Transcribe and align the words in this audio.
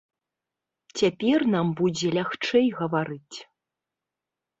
Цяпер 1.01 1.39
нам 1.55 1.67
будзе 1.81 2.07
лягчэй 2.17 2.67
гаварыць. 2.79 3.37